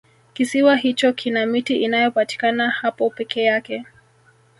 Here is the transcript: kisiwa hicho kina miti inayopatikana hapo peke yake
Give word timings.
kisiwa 0.33 0.75
hicho 0.75 1.13
kina 1.13 1.45
miti 1.45 1.75
inayopatikana 1.83 2.69
hapo 2.69 3.09
peke 3.09 3.43
yake 3.43 3.85